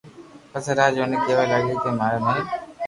پسي 0.51 0.71
راج 0.79 0.93
اوني 0.99 1.17
ڪيوا 1.25 1.43
لاگيو 1.51 1.81
ڪي 1.83 1.89
ماري 1.99 2.19
مھل 2.25 2.39